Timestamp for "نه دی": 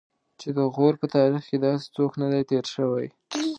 2.21-2.41